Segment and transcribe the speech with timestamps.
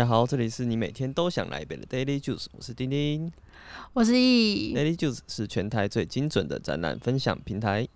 [0.00, 3.30] 家好，这里是你每天都想来一杯的 Daily Juice，我是丁丁。
[3.92, 7.86] 我是易，Daily Juice 是全台最精准的展览分享平台。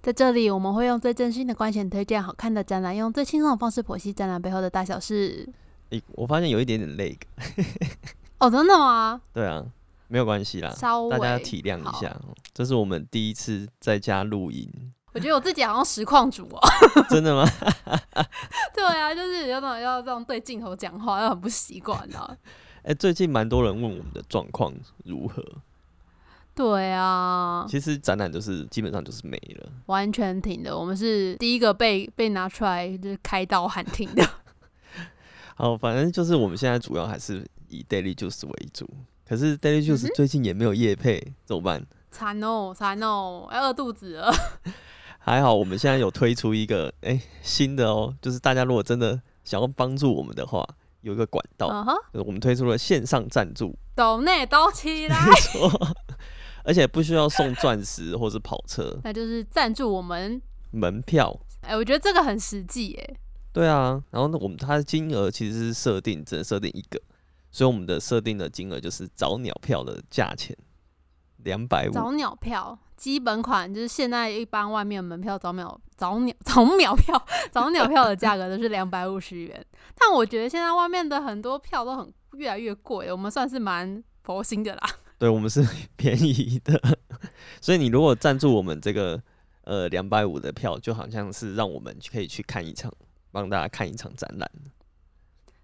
[0.00, 5.48] 在这里我们会用最真心的观点推荐好看的展览，用最轻松的方式剖析展览背后的大小事。
[5.90, 7.18] 诶、我发现有一点点累，
[8.38, 9.20] 哦，真的吗？
[9.32, 9.66] 对啊，
[10.06, 12.10] 没有关系啦，稍微大家体谅一下。
[12.24, 14.70] 哦这是我们第一次在家录音，
[15.16, 16.60] 我觉得我自己好像实况主哦。
[17.08, 17.48] 真的吗？
[18.76, 22.36] 对啊，就是有种要这样对镜头讲话，又很不习惯啊。
[22.82, 25.42] 诶、最近蛮多人问我们的状况如何，
[26.54, 29.72] 对啊，其实展览就是基本上就是没了。
[29.86, 30.76] 完全停的。
[30.76, 34.22] 我们是第一个被被拿出来就是开刀喊停的。
[35.56, 38.86] 好，反正就是我们现在主要还是以 Daily Juice 为主，
[39.26, 41.86] 可是 Daily 嗯 Juice 最近也没有夜配，怎么办？
[42.10, 44.30] 惨哦，惨哦，要饿肚子了。
[45.26, 50.64] 还好，我们现在有推出一个哎、新的哦，就是大家如果真的想要帮助我们的话，
[51.00, 51.68] 有一个管道，
[52.12, 55.96] 就是我们推出了线上赞助，抖内抖起来，没错，
[56.62, 59.00] 而且不需要送钻石或是跑车。
[59.02, 60.40] 那就是赞助我们。
[60.70, 61.36] 门票。
[61.62, 63.16] 哎、我觉得这个很实际耶。
[63.52, 67.02] 对啊，然后呢，我们它的金额其实是设定只能设定一个，
[67.50, 70.56] 所以我们的设定的金额就是早鸟票的价钱
[71.38, 79.64] 两百五，早鸟票基本款就是现在一般外面门票早秒早鸟 早秒票 早鸟票的价格都是两百五十元，
[79.94, 84.82] 但我觉得现在外面的很多票都很越来越贵，我们算是蛮佛心的啦。
[85.18, 85.66] 对我们是
[85.96, 86.80] 便宜的，
[87.60, 89.22] 所以你如果赞助我们这个
[89.64, 92.92] 呃两百五的票，就好像是让我们可以去看一场，
[93.32, 94.50] 帮大家看一场展览。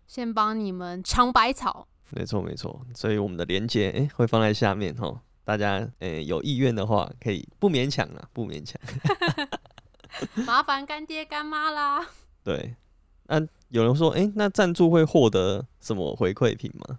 [0.07, 8.81] 先帮你们尝百草，没错没错，所以我们的连接诶会放在下面哈，大家诶、有意愿的话可以不勉强啦，不勉强。
[10.47, 12.07] 麻烦干爹干妈啦。
[12.45, 12.77] 对，
[13.27, 16.99] 那、有人说诶、那赞助会获得什么回馈品吗？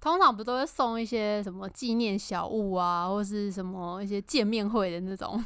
[0.00, 5.42] 通常不都会送一些什么纪念小物啊，或是什么一些见面会的那种？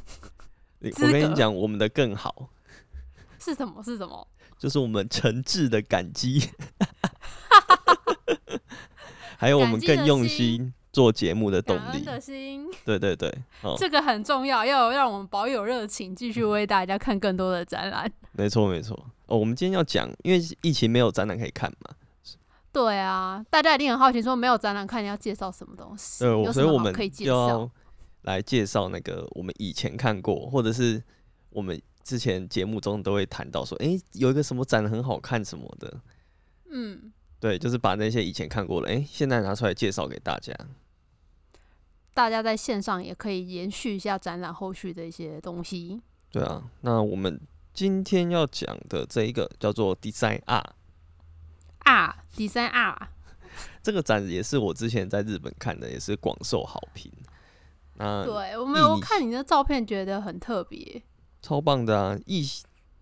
[0.81, 2.51] 我跟你讲，我们的更好，
[3.39, 3.83] 是什么？
[3.83, 4.27] 是什么？
[4.59, 6.51] 就是我们诚挚的感激，
[9.37, 12.03] 还有我们更用心心做节目的动力。
[12.03, 12.67] 的心。
[12.85, 13.29] 对对对，
[13.63, 18.11] 哦，这个很重要，要让我们保有热情，继续为大家看更多的展览。
[18.33, 18.95] 没错没错。
[19.27, 21.95] 哦，我们今天要讲，因为疫情没有展览可以看嘛，
[22.73, 26.25] 对啊，大家一定很好奇，说没有展览看，你要介绍什么东西？
[26.25, 27.69] 对，所以我们可以介绍？
[28.23, 31.03] 来介绍那个我们以前看过，或者是
[31.51, 36.01] 我们之前节目中都会谈到说，诶，有一个什么展很好看什么的，
[36.71, 40.55] 嗯，对，就是把那些以前看过的，诶，现在拿出来介绍给大家。
[42.15, 46.01] 大家在线上也可以延续一下展览后续的一些东西。
[46.31, 47.41] 对啊，那我们
[47.73, 50.75] 今天要讲的这一个叫做 Design R，
[51.81, 53.09] 啊，design R，，
[53.83, 57.13] 这个展也是我之前在日本看的，也是广受好评。
[57.97, 61.03] 那对我没有你看你的照片，觉得很特别。
[61.43, 62.19] 超棒的啊！
[62.27, 62.45] 一，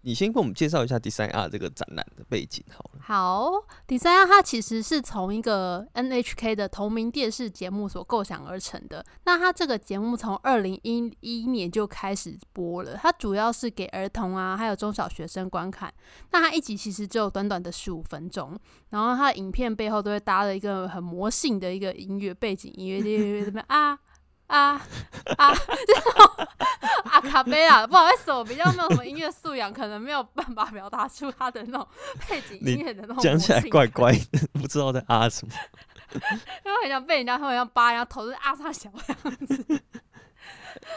[0.03, 3.01] 你先跟我们介绍一下 Design R 这个展览的背景好了。
[3.01, 3.53] 好
[3.87, 9.05] ，design 它其实是从一个 NHK 的同名电视节目所构想而成的。
[9.25, 15.93] 那它这个节目从二零一一年就开始播了，它主要是给儿童啊，还有中小学生观看。
[16.31, 18.59] 那它一集其实只有短短的十五分钟，
[18.91, 23.99] 然后它的影片背后都会搭了一个很魔性的一个音乐背景音乐，就这边啊。
[24.53, 24.81] 啊
[25.39, 25.55] 啊！
[25.87, 26.47] 这种
[27.05, 31.89] 阿卡贝拉，不好意思，我比较没有什么音乐素养，可能没有办法表达出他的那种
[32.29, 35.55] 背景音乐的那种讲起来怪怪的，不知道在啊什么。
[36.13, 39.65] 因为很想被人家，他们要扒人家头，是啊上小这样子。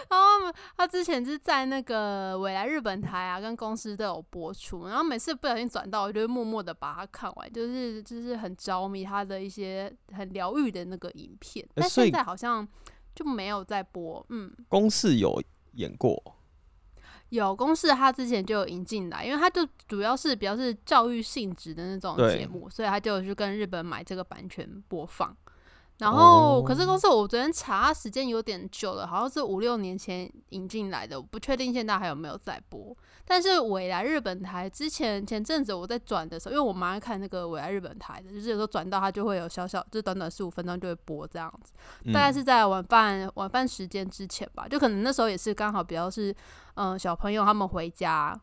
[0.09, 11.65] 然后他之前是在那个未来日本台啊，跟公司都有播出，然后每次不小心转到，我就会默默的把它看完，就是就是很着迷他的一些很疗愈的那个影片。
[11.75, 12.67] 但现在好像
[13.15, 15.41] 就没有在播，嗯，公式有
[15.73, 16.21] 演过，
[17.29, 25.35] 有公式他之前就有引进来，因为他就主要是比较是教育性质的那种节目，所以他就有去跟日本买这个版权播放。
[25.97, 32.95] 然后，哦可是公司我昨天查时间有点久了，好像是五六年前引进来的，我不确定现在还有没有在播。
[33.27, 41.73] 但是未来日本台之前前阵子我在转的时候，因为我蛮爱看那个未来日本台的，就是有时候转到它就会有小小，就短短十五分钟就会播这样子。
[42.03, 46.31] 嗯大概是在晚饭晚饭时间之前吧，就可能那时候也是刚好比较是
[46.75, 48.39] 嗯、呃小朋友他们回家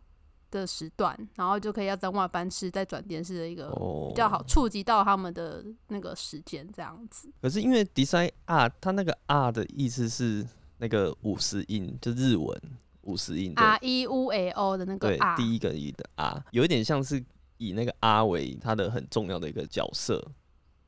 [0.50, 7.30] 的时段，然后就可以要等晚饭吃再转电视的一个哦比较好触及到他们的那个时间这样子。
[7.40, 10.46] 可是因为 Design R，它那个 R 的意思是
[10.78, 12.60] 那个五十音，就日文
[13.02, 13.62] 五十音的。
[13.62, 17.22] R E U A O 的那个对 R，第一个音的 R，有一点像是
[17.58, 20.32] 以那个 R 为它的很重要的一个角色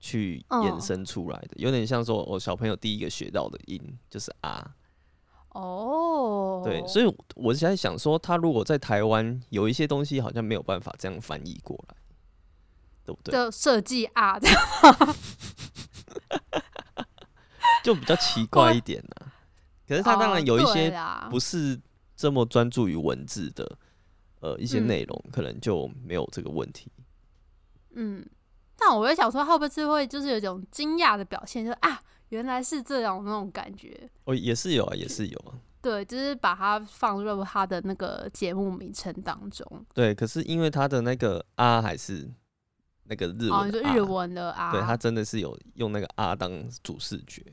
[0.00, 4.74] 去衍嗯生出来的，有点像说我小朋友第一个学到的音就是啊。
[5.50, 7.06] 哦，对，所以
[7.36, 11.94] 我现在想说，他如果在台湾有一些东西好像没有办法这样翻译过来，
[13.04, 13.32] 对不对？
[13.32, 15.16] 就设计啊，这样
[17.84, 19.30] 就比较奇怪一点啊、
[19.86, 20.92] 可是他当然有一些
[21.30, 21.80] 不是
[22.24, 23.76] 这么专注于文字的，
[24.40, 26.90] 呃，一些嗯内容可能就没有这个问题。
[27.90, 28.24] 嗯，
[28.78, 32.00] 但我会想说，会不会是会就是有一种惊讶的表现，就是啊，
[32.30, 34.08] 原来是这样那种感觉。
[34.24, 35.52] 哦，也是有啊，也是有啊。
[35.82, 39.84] 对，就是把它放入他的那个节目名称当中。
[39.92, 42.26] 对，可是因为他的那个啊还是
[43.02, 46.50] 那个日哦，文的啊、你说日文的啊，对他真的是有用那个啊当
[46.82, 47.44] 主视觉。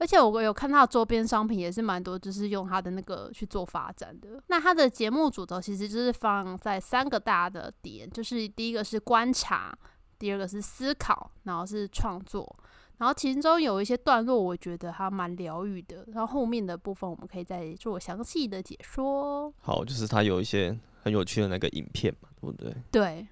[0.00, 4.42] 而且我有看他的周边商品也是蛮多，就是用他的那个去做发展的。
[4.46, 9.78] 那他的节目主轴其实就是放在三个大的点，就是第一个是观察，
[10.18, 12.56] 第二个是思考，然后是创作。
[12.96, 16.04] 然后其中有一些段落，我觉得还蛮疗愈的。
[16.12, 19.52] 然后后面的部分，我们可以再做详细的解说。
[19.60, 22.74] 好，就是他有一些很有趣的那个影片嘛，对不对？
[22.90, 23.28] 对，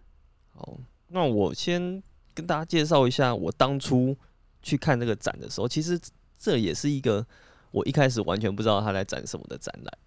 [0.54, 0.76] 好，
[1.08, 2.02] 那我先
[2.34, 4.16] 跟大家介绍一下，我当初
[4.62, 6.00] 去看那个展的时候，其实
[6.38, 7.26] 这也是一个
[7.70, 9.98] 我一开始完全不知道他在展什么的展览。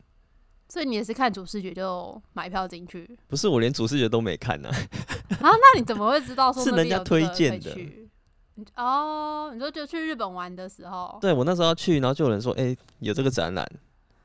[0.70, 4.70] 所以你也是看主视觉就买票进去 不是，我连主视觉都没看呢、
[5.42, 5.42] 啊？
[5.42, 7.78] 那你怎么会知道说是人家推荐的
[8.76, 13.68] 哦，你说就去日本玩的时候，对我那时候要去，然后就有人说，哎、有这个展览，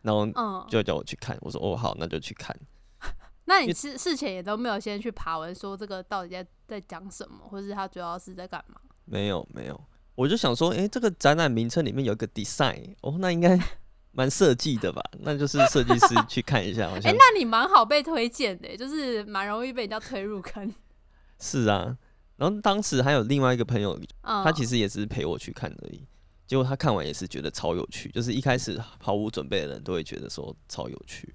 [0.03, 1.37] 然后嗯，就叫我去看。
[1.41, 2.55] 我说，哦，好，那就去看。
[3.47, 8.79] 那你事事前也都没有先去爬文说这个到底在在讲什么，或是他主要是在干嘛？
[9.05, 9.81] 没有，没有，
[10.17, 13.57] 我就想说，哎、这个展览名称里面有一个 design，哦，那应该
[14.11, 15.01] 蛮设计的吧？
[15.21, 20.75] 那就是设计师去看一下，好哎、像、那你蛮好被推荐的，就是蛮容易被人家推入坑。
[21.39, 21.97] 是啊。
[22.37, 26.07] 然后当时还有另外一个朋友，嗯，他其实也只是陪我去看而已。
[26.47, 31.35] 结果他看完也是觉得超有趣，就是一开始毫无准备的人都会觉得说超有趣。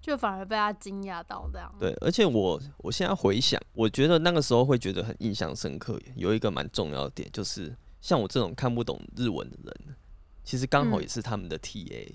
[0.00, 1.72] 就反而被他惊讶到这样。
[1.78, 5.98] 对，而且我我现在回想，我觉得那个时候会觉得很印象深刻。
[6.16, 9.96] 有一个蛮重要的点，就是像我这种看不懂日文的人，
[10.44, 12.14] 其实刚好嗯也是他们的 TA。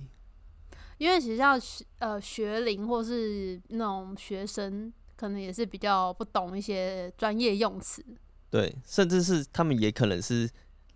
[0.97, 8.05] 因为其实像学呃学龄或是那种学生，可能也是比较不懂一些专业用词。
[8.49, 10.49] 对，甚至是他们也可能是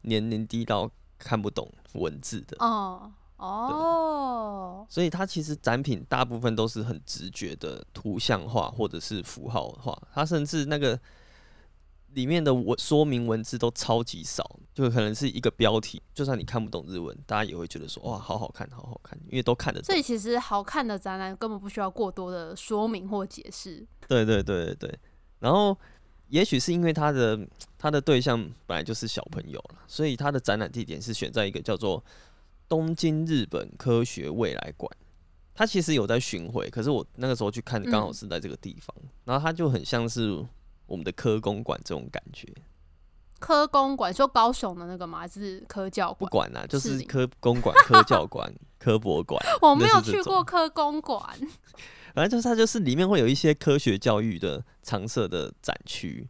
[0.03, 2.55] 年龄低到看不懂文字的。
[2.59, 10.99] 哦哦，所以它其实展品大部分都是很直觉的图像化或者是符号化，它甚至那个
[12.13, 20.01] 里面的文说明文字都超级少，就可能是一个标题，就算你看不懂日文，大家也会觉得说哇，好好看，好好看，因为都看得懂所以。
[20.01, 23.85] 其实好看的展览根本不需要过多的说明或解释。
[24.07, 24.99] 对对对对对。
[25.39, 25.77] 然后
[26.29, 27.39] 也许是因为他的
[27.77, 32.03] 他的对象本来就是小朋友了，所以他的展览地点是选在一个叫做
[32.67, 34.89] 东京日本科学未来馆。
[35.53, 38.95] 他其实有在巡回，可是我那个时候去看，刚好嗯是在这个地方，
[39.25, 40.45] 然后他就很像是
[40.87, 42.47] 我们的科公馆这种感觉。
[43.39, 45.19] 科公馆说高雄的那个吗？
[45.19, 46.17] 还是科教馆？
[46.17, 46.51] 不馆？
[46.51, 51.21] 管啦、就是科公馆、科教馆、 科博馆，我没有去过科公馆。
[52.15, 56.27] 反正就是它就是里面会有一些科学教育的常设的展区，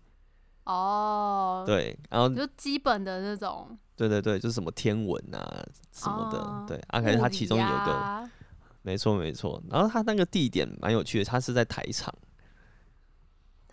[0.65, 3.77] 哦，，对，然后就基本的那种。
[3.95, 6.65] 对对对，就是什么天文啊什么的，哦。
[6.67, 8.29] 对，啊，可是它其中有一个，啊
[8.81, 12.13] 没错没错，然后它那个地点蛮有趣的，它是在台场，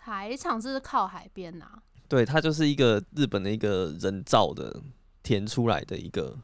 [0.05, 1.65] 台场是靠海边呐、
[2.07, 4.79] 对，它就是一个日本的一个人造的
[5.23, 6.37] 填出来的一个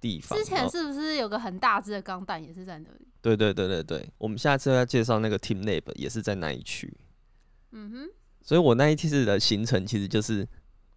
[0.00, 0.38] 地方。
[0.38, 3.08] 之前是不是有个很大只的钢弹也是在那里？
[3.20, 6.96] 对对对对对，我们下次要介绍那个 Team Lab 也是在那一区，
[7.72, 8.08] 嗯哼，
[8.40, 10.46] 所以我那一次的行程其实就是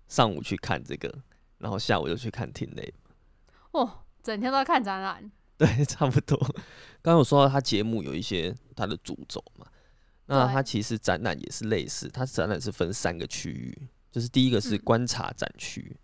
[0.08, 1.12] 上午去看这个，
[1.58, 2.93] 然后下午就去看 Team Lab。
[3.72, 5.31] 哦，整天都在看展览。
[5.58, 6.38] 对， 差不多。
[7.01, 9.65] 刚刚有说到他节目有一些他的主轴嘛，
[10.31, 15.98] 那它其实展览也是类似，它展览是分三个区域，就是第一个是嗯观察展区，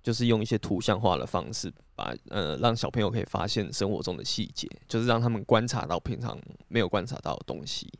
[0.00, 7.92] 就是用一些图像化的方式把呃让小朋友可以发现生活中的细节，就是让他们观察到平常没有观察到的东西。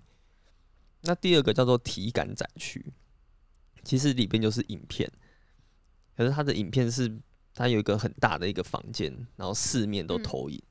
[1.00, 2.92] 那第二个叫做体感展区，
[3.82, 5.10] 其实里边就是影片，
[6.16, 7.18] 可是它的影片是
[7.52, 10.62] 它有一个很大的一个房间，然后四面都嗯投影。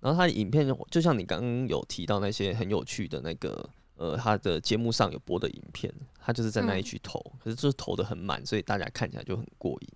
[0.00, 3.70] 然后它的影片就就像你刚刚有提到那些很有趣的那个，
[4.02, 9.88] 呃，他的节目上有播的影片，他就是在那一嗯区投，可是就是投的很满，所以大家看起来就很过瘾。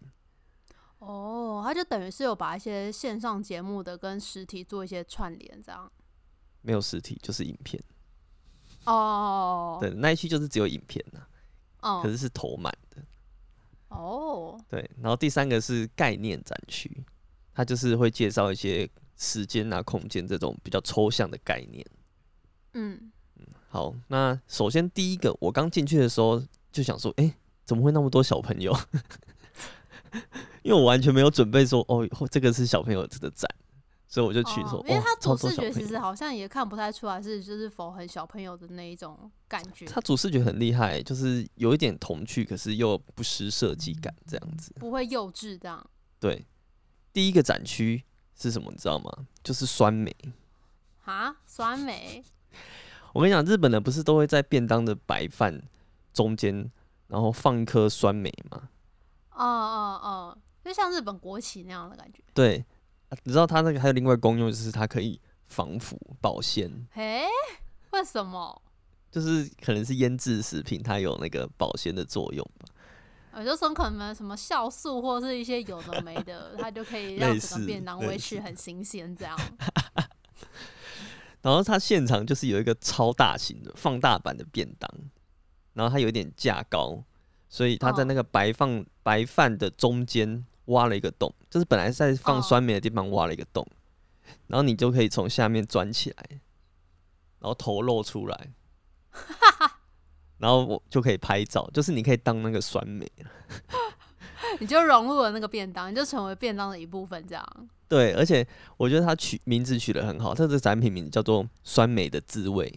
[1.00, 5.90] 哦，他就等于是有把一些线上节目的跟实体做一些串联，这样。
[6.62, 7.82] 没有实体就是影片，
[8.84, 11.26] 哦，对，那一期就是只有影片呐、
[11.80, 13.02] 哦，可是是投满的。
[13.88, 17.04] 哦，对，然后第三个是概念展区，
[17.52, 21.84] 他就是会介绍一些时间啊、空间这种比较抽象的概念。
[22.74, 23.10] 嗯，
[23.76, 26.42] 好，那首先第一个，我刚进去的时候
[26.72, 27.34] 就想说，诶，
[27.66, 28.74] 怎么会那么多小朋友？
[30.64, 33.46] 因为我完全没有准备说，哦，这个是小朋友的展，
[34.08, 35.98] 所以我就去说，哦因为哦它主视觉其实。
[35.98, 44.72] 好像也看不太出来是就是否很小朋友的那一种感觉，他主视觉很厉害，就是有一点童趣，可是又不失设计感，这样子。
[44.80, 45.86] 不会幼稚这样。
[46.18, 46.46] 对，
[47.12, 48.02] 第一个展区
[48.40, 49.26] 是什么，你知道吗？
[49.44, 50.16] 就是酸梅。
[51.04, 52.24] 啊，酸梅
[53.16, 55.58] 我跟你讲，日本人不是都会在便当的白饭
[56.12, 56.70] 中间，
[57.08, 58.68] 然后放一颗酸梅吗？
[59.30, 62.22] 哦哦哦，就像日本国旗那样的感觉。
[62.34, 62.62] 对，
[63.08, 67.22] 啊你知道它那个还有另外功用，就是它可以防腐保鲜，嘿，
[67.92, 68.60] 为什么？
[69.10, 72.66] 就是可能是腌制食品，它有那个保鲜的作用吧。
[73.32, 79.34] 我就说可能什么酵素或是一些有的没的， 它就可以让整个便当类维持很新鲜这样。
[81.46, 84.90] 然后它现场就是有一个超大型的放大版的便当，
[85.74, 87.04] 然后它有点架高，
[87.48, 93.64] 所以它在那个白放、白饭的中间挖了一个洞，就是本来在放哦酸梅的地方挖了一个洞，
[94.48, 96.26] 然后你就可以从下面钻起来，
[97.38, 98.50] 然后头露出来，
[100.38, 103.08] 然后我就可以拍照，就是你可以当那个酸梅。
[104.60, 107.68] 你就融入了那个便当，你就成为便当的一部分这样。
[107.88, 112.72] 对，而且我觉得它取名字取得很好，它这个产品名字叫做“酸梅的滋味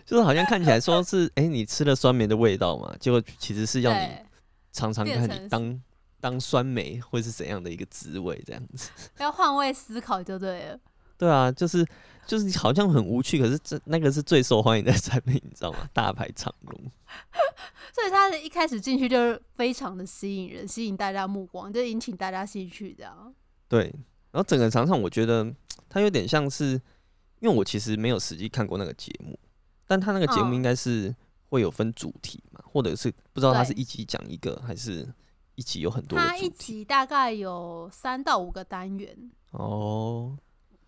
[0.06, 4.26] 就是好像看起来说是哎、诶你吃了酸梅的味道嘛，结果其实是要你对，
[4.74, 5.82] 尝尝看你当
[6.20, 8.90] 当酸梅会是怎样的一个滋味这样子。
[9.20, 10.80] 要换位思考就对了。
[11.18, 11.86] 对啊，就是
[12.26, 15.90] 就是好像很无趣，可是这那个是最受欢迎的产品，你知道吗？
[15.94, 16.82] 大排长龙。
[17.94, 23.34] 所以他的一开始进去就是非常的吸引人，吸引大家目光，就引起大家兴趣这样。
[23.68, 23.84] 对，
[24.32, 25.54] 然后整个场场我觉得
[25.90, 26.74] 它有点像是，
[27.40, 29.38] 因为我其实没有实际看过那个节目，
[29.86, 31.14] 但他那个节目嗯应该是
[31.50, 35.06] 会有分主题嘛，或者是不知道他是一集讲一个，还是
[35.56, 36.50] 一集有很多它一。
[36.50, 40.38] 集大概有三到五个单元，哦，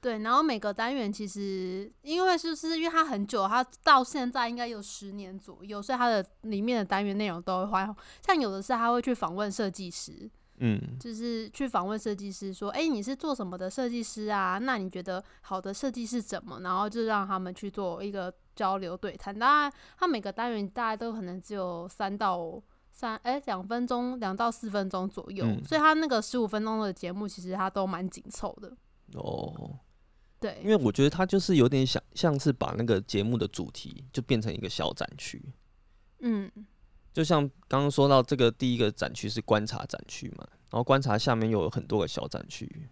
[0.03, 7.95] 对，然后每个单元其实因为就是因为它很久，它到现在应该有十年左右，所以它的里面的单元内容都会换。
[8.21, 14.59] 像有的是他会去访问设计师，嗯，就是去访问设计师说，哎、你是做什么的设计师啊？
[14.61, 16.59] 那你觉得好的设计是怎么？
[16.59, 19.33] 然后就让他们去做一个交流对谈。
[19.39, 28.75] 当然，它每个单元大概都可能只有三到三，哎、两分钟，两到四分钟左右，嗯所以他那个十五分钟的节目其实他都蛮紧凑的。
[29.15, 29.79] 哦，
[30.43, 35.41] 对，因为我觉得他就是有点想像是把那个节目的主题就变成一个小展区，
[36.19, 36.51] 嗯，
[37.13, 42.89] 就像刚刚说到这个第一个展区是观察展区嘛，然后观察下面又有很多个小展区，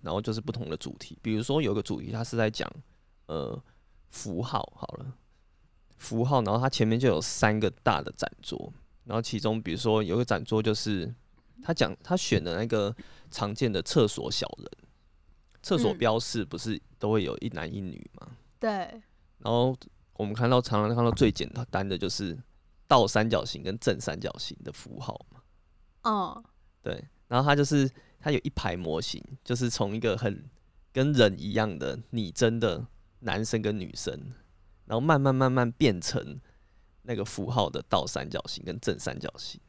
[0.00, 2.66] 然后就是不同的主题，比如说有个主题它是在讲
[3.26, 3.62] 呃
[4.08, 5.12] 符号好了，
[5.98, 8.72] 符号，然后它前面就有三个大的展桌，
[9.04, 11.14] 然后其中比如说有个展桌就是
[11.62, 12.96] 他讲他选的那个
[13.30, 14.70] 常见的厕所小人，
[15.66, 15.98] 厕所嗯。
[15.98, 18.28] 标示不是都会有一男一女吗，
[18.60, 18.70] 对，
[19.38, 19.76] 然后
[20.12, 22.38] 我们看到常常看到最简单的就是
[22.86, 25.40] 倒三角形跟正三角形的符号嘛，
[26.08, 26.44] 哦，
[26.82, 30.48] 对，然后它就是它有一排模型，就是从一个很
[30.92, 32.86] 跟人一样的拟真的
[33.18, 34.16] 男生跟女生，
[34.84, 36.40] 然后慢慢慢慢变成
[37.02, 39.60] 那个符号的倒三角形跟正三角形。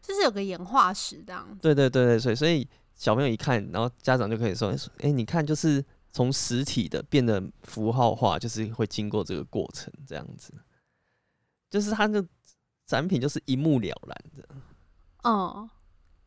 [0.00, 1.58] 就是有个演化史这样子。
[1.60, 2.66] 对对对对，所以所以
[2.98, 10.52] 小朋友一看，然后家长就可以说：“哎、你看，就是从实体的变得符号化，就是会经过这个过程，这样子，
[11.70, 12.26] 就是它的
[12.86, 14.48] 展品就是一目了然的。
[15.22, 15.70] 嗯，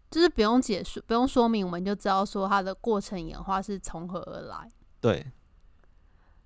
[0.09, 4.71] 就是不用解释，不用说明，我们就知道说它的过程演化是从何而来。
[5.01, 5.29] 对，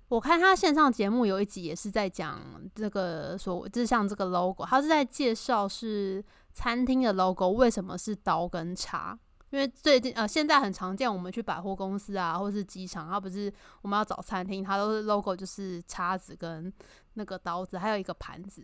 [0.08, 2.40] 我看他线上节目有一集也是在讲
[2.74, 9.16] 这个说，就是像这个 logo，他是在介绍是餐厅的 logo 为什么是刀跟叉。
[9.56, 16.70] 因为最近呃，现在很常见，我们去百货公司啊，或是机场，它不是我们要找餐厅，它都是 logo 就是叉子跟
[17.14, 18.62] 那个刀子，还有一个盘子。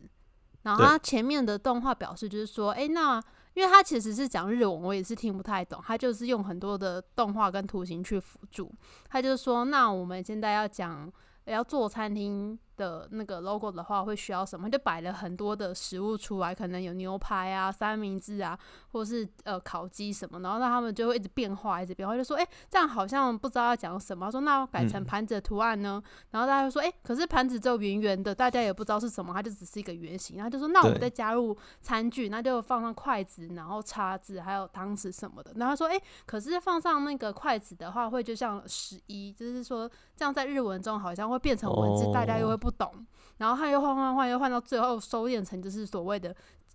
[0.64, 3.18] 然后它前面的动画表示就是说，诶，那
[3.54, 8.70] 因为它其实是讲日文，我也是听不太懂，它就是用很多的动画跟图形去辅助。
[9.08, 11.10] 它就说，那我们现在要讲
[11.46, 14.68] 要做餐厅的那个 logo 的话，会需要什么？
[14.70, 18.58] 就摆了很多的食物出来，可能有牛排啊、三明治啊，
[18.92, 24.30] 或是呃烤鸡什么，然后让他们就会一直变化，一直变化，就说哎，这样好像不知道要讲什么。
[24.30, 26.02] 说那改成盘子的图案呢？
[26.30, 30.36] 然后大家就说哎，可是盘子只有圆圆的，大家也不知道是什么，它就只是一个圆形。
[30.36, 35.52] 然后就说那我们再加入餐具，那就放上筷子，然后叉子，还有汤匙什么的。
[35.56, 39.86] 然后说哎，可是放上那个筷子的话，会就像十一，就是说
[40.16, 42.61] 这样在日文中好像会变成文字，大家又会。
[42.62, 43.04] 不懂，
[43.38, 46.32] 然后他又换换换，又换到最后收敛成就是所谓的，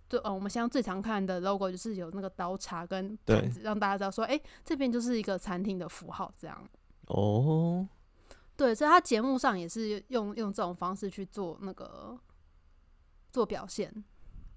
[0.10, 6.62] 就呃，我们现在最常看的 logo 就是有那个刀叉跟盘子，让大家知道说，哎，这边就是一个餐厅的符号，这样。
[7.06, 7.88] 哦，
[8.58, 12.20] 对，所以他节目上也是用用这种方式去做那个
[13.32, 14.04] 做表现。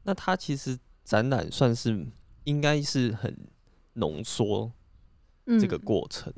[0.03, 2.05] 那他其实展览算是
[2.43, 3.49] 应该是很
[3.93, 4.73] 浓缩
[5.47, 6.35] 这个过程，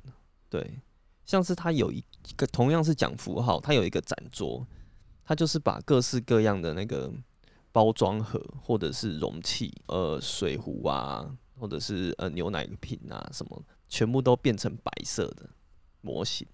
[0.51, 0.83] 对，
[1.25, 2.05] 像是他有一
[2.37, 4.67] 个同样是讲符号，他有一个展桌。
[5.25, 7.11] 它就是把各式各样的那个
[7.71, 11.25] 包装盒，或者是容器，呃，水壶啊，
[11.59, 15.49] 或者是呃牛奶瓶啊，什么，全部都变成白色的
[16.01, 16.47] 模型，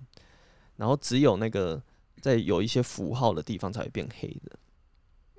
[0.76, 1.82] 然后只有那个
[2.20, 4.58] 在有一些符号的地方才会变黑的。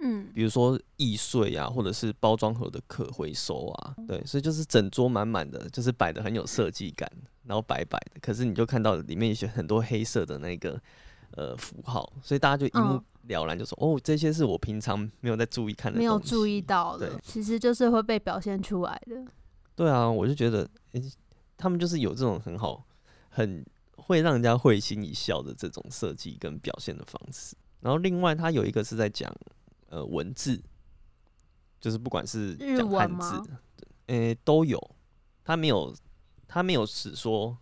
[0.01, 7.09] 嗯，比如说易碎啊，或者是包装盒的可回收啊，对，所以就是整桌满满的，就是摆的很有设计感，
[7.43, 10.81] 然后白白的，可是你就看到里面一些很多黑色的那个。
[11.33, 19.24] 呃，符号，所以大家就一目了然，就说哦，这些是我平常没有在注意看的，没有注意到的，其实就是会被表现出来的。
[19.75, 21.01] 对啊，我就觉得，诶，
[21.55, 22.83] 他们就是有这种很好、
[23.29, 23.65] 很
[23.98, 27.55] 会让人家会心一笑的这种设计跟表现的方式。
[27.81, 29.33] 然后另外，他有一个是在讲
[29.89, 30.62] 呃文字，
[31.79, 33.41] 就是不管是讲汉字，
[34.07, 34.79] 诶都有，
[35.43, 35.95] 他没有
[36.48, 37.57] 他没有只说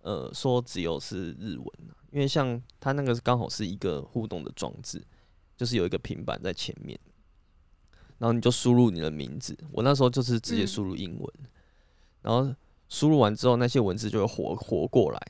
[0.00, 1.66] 呃说只有是日文。
[2.10, 5.04] 因为像它那个刚好是一个互动的装置，
[5.56, 6.98] 就是有一个平板在前面，
[8.18, 9.56] 然后你就输入你的名字。
[9.72, 11.32] 我那时候就是直接输入英文，
[12.22, 12.54] 然后
[12.88, 15.20] 输入完之后，那些文字就会活活过来。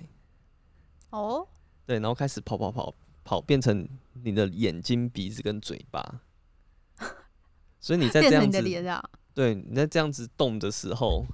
[1.10, 1.46] 哦，
[1.86, 3.88] 对，然后开始跑跑跑跑，变成
[4.22, 6.22] 你的眼睛、鼻子跟嘴巴。
[7.80, 8.62] 所以你在这样子，
[9.34, 11.24] 对，你在这样子动的时候。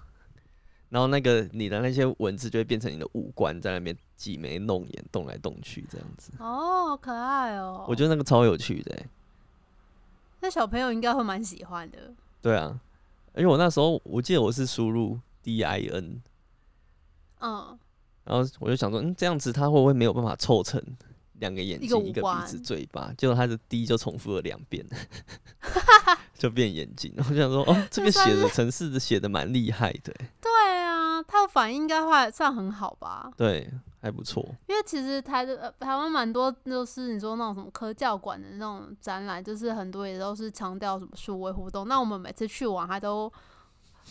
[0.88, 7.84] 然后那个你的那些文字就会变成你的五官在那边挤眉弄眼动来动去这样子哦，好可爱哦！
[7.88, 9.04] 我觉得那个超有趣的，
[10.40, 12.12] 那小朋友应该会蛮喜欢的。
[12.40, 12.78] 对啊，
[13.34, 16.22] 因为我那时候我记得我是输入 D I N，
[17.40, 17.78] 嗯，
[18.24, 20.80] 然后我就想说，嗯，这样子他会不会没有办法凑成
[21.40, 23.12] 两个眼睛、一个鼻子、嘴巴？
[23.18, 24.86] 结果他的 D 就重复了两遍，
[26.38, 27.12] 就变眼睛。
[27.18, 30.50] 我想说，哦，这个写的城市的写的蛮厉害的，对。
[31.26, 33.30] 他的反应应该会算很好吧？
[33.36, 34.42] 对，还不错。
[34.68, 41.88] 因为其实台的台湾蛮多，就是你说那种什么科教馆的那种展览，就是很多也都是强调什么数位互动。
[41.88, 43.32] 那我们每次去玩，还都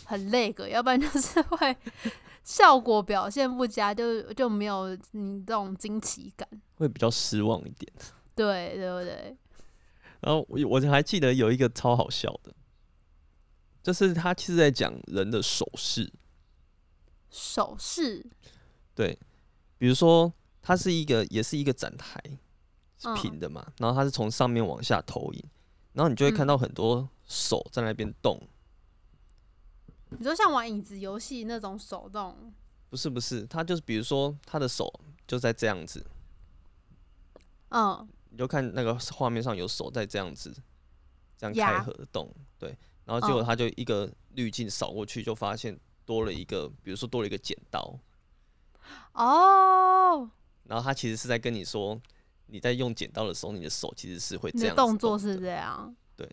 [0.04, 1.76] 很累个，要不然就是会
[2.44, 7.92] 效果表现不佳，就就没有你这种惊奇感，会比较失望一点。
[8.34, 9.36] 对，对不对？
[10.20, 12.52] 然后我我还记得有一个超好笑的，
[13.82, 16.12] 就是他其实在讲人的手势。
[17.30, 18.24] 手势，
[18.94, 19.18] 对，
[19.78, 22.18] 比如说它是一个，也是一个展台，
[22.98, 25.44] 是平的嘛，然后它是从上面往下投影，
[25.92, 28.40] 然后你就会看到很多手在那边动。
[30.10, 32.52] 你说像玩影子游戏那种手动？
[32.88, 34.92] 不是不是，他就是比如说他的手
[35.26, 36.06] 就在这样子，
[37.68, 40.54] 嗯，你就看那个画面上有手在这样子，
[41.36, 45.78] 这样开合的动，对，然后结果他就一个滤镜扫过去，就发现。
[46.06, 47.98] 多了一个，比如说多了一个剪刀，
[49.12, 50.30] 哦，
[50.62, 52.00] 然后他其实是在跟你说，
[52.46, 56.26] 你在用剪刀的时候，你的手其实是会这样，动作是这样，对，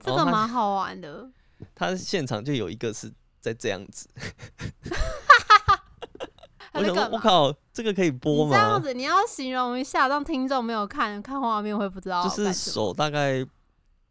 [0.00, 1.30] 这个蛮好玩的。
[1.74, 4.08] 他现场就有一个是在这样子，
[6.72, 8.56] 我想，我靠，这个可以播吗？
[8.56, 13.46] 这样子你要形容一下，让听众没有看看画面会不知道，就是手大概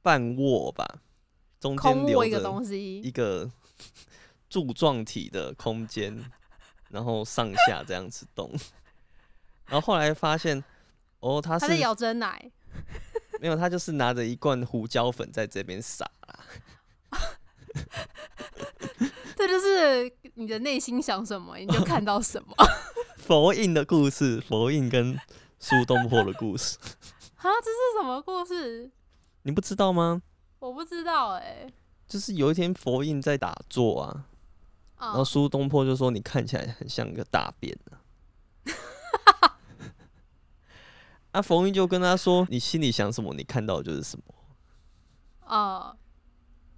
[0.04, 0.86] 半握吧，
[1.60, 3.50] 中间留一个东西，一个。
[4.52, 6.14] 柱状体的空间，
[6.92, 8.52] 然后上下这样子动，
[9.66, 10.62] 然后后来发现，
[11.22, 12.52] 哦，他是在咬真奶，
[13.40, 16.40] 没有，他就是拿着一罐胡椒粉在这边撒啦
[19.38, 22.54] 这就是你的内心想什么，你就看到什么。
[23.16, 25.18] 佛印的故事，佛印跟
[25.60, 26.78] 苏东坡的故事。
[27.38, 28.92] 啊，这是什么故事？
[29.44, 30.22] 你不知道吗？
[30.60, 31.72] 我不知道哎。
[32.06, 34.26] 就是有一天佛印在打坐啊。
[35.02, 37.76] 然后苏东坡就说：“你看起来很像一个大便
[41.32, 44.24] 啊，冯玉就跟他说：“你心里想什么，你看到的就是什么。
[45.48, 45.98] 哦，”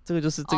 [0.05, 0.55] 这个就是这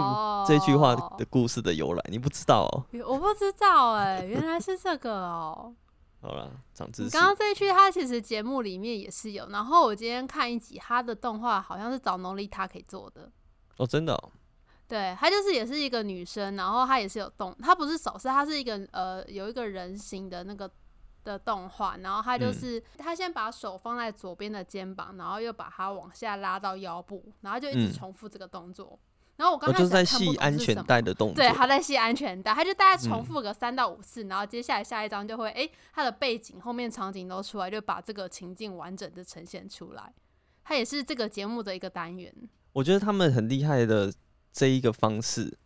[0.47, 2.86] 这句话的故事的由来，你不知道哦？
[3.08, 5.73] 我不知道哎、原来是这个哦。
[6.21, 7.04] 好了，长知识。
[7.04, 9.47] 你刚刚这一句，它其实节目里面也是有。
[9.49, 13.32] 然后我今天看一集，它的动画好像是找农丽塔可以做的。
[13.78, 14.32] 哦，真的、哦，
[14.88, 20.69] 对，她就是也是一个女生，然后她也是有动，她不是手势，她是一个呃有一个人形的那个
[21.24, 29.00] 的动画，然后她就嗯是她先把手放在左边的肩膀，然后又把它往下拉到腰部，然后就一直嗯重复这个动作。
[29.38, 31.36] 然后我刚我开就是在系安全带的动作。
[31.36, 40.13] 对，他在系安全带，他就大概重嗯复个三到五次，然后接下来下一张就会，诶，他的背景后面场景都出来，就把这个情境完整的呈现出来。
[40.63, 42.34] 它也是这个节目的一个单元。
[42.71, 44.10] 我觉得他们很厉害的
[44.56, 45.58] 这一个方式，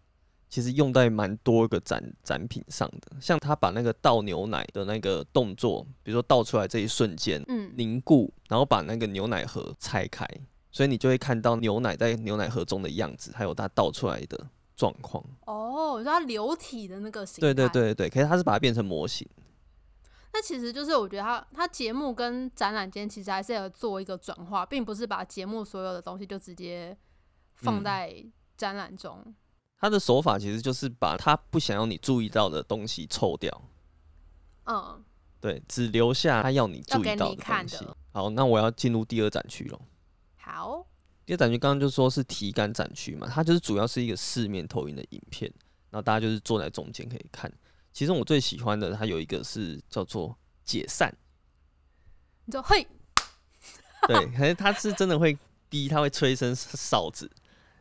[0.49, 3.21] 其实用在蛮多个展展品上的。
[3.21, 10.27] 像他把那个倒牛奶的那个动作，比如说倒出来这一瞬间嗯，凝固，然后把那个牛奶盒拆开，
[10.71, 15.23] 所以你就会看到牛奶在牛奶盒中的样子，还有它倒出来的状况。
[15.45, 17.73] 哦，你说它流体的那个形对对态。
[17.73, 19.27] 对对，可是它是把它变成模型。
[20.33, 26.95] 那其实就是我觉得他他节目跟展览间其实还是有做一个转化，并不是把节目所有的东西就直接
[27.55, 28.25] 放嗯在
[28.59, 29.33] 展览中。
[29.79, 33.49] 他的手法其实就是把他不想要你注意到的东西抽掉，
[34.65, 35.01] 嗯，
[35.39, 37.87] 对，只留下他要你注意到的东西。
[38.11, 39.79] 好，那我要进入第二展区了。
[40.35, 40.85] 好，
[41.25, 45.49] 第二展区刚刚就说是体感展区嘛，它就是主要是一个四面投影的影片，
[45.89, 47.49] 然后大家就是坐在中间可以看。
[47.93, 51.15] 其实我最喜欢的，它有一个是叫做解散，
[52.43, 52.85] 你说嘿，
[54.09, 55.37] 对，可是它是真的会
[55.69, 57.31] 逼，它会吹一声哨子。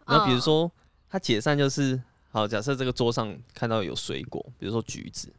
[0.09, 0.40] 然后比如嗯。
[0.40, 0.73] 说
[1.09, 5.33] 它解散就是，好，假设这个桌上看到有水果，比如说橘子，